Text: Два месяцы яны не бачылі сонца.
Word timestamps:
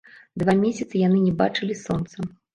Два 0.43 0.55
месяцы 0.61 0.95
яны 1.07 1.21
не 1.27 1.33
бачылі 1.43 1.79
сонца. 1.85 2.29